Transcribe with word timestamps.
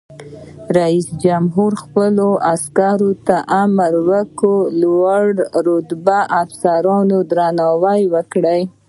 رئیس 0.77 1.07
جمهور 1.23 1.71
خپلو 1.83 2.29
عسکرو 2.53 3.09
ته 3.27 3.35
امر 3.61 3.93
وکړ؛ 4.09 4.53
د 4.65 4.73
لوړ 4.81 5.23
رتبه 5.67 6.19
افسرانو 6.41 7.17
درناوی 7.31 8.01
وکړئ! 8.13 8.61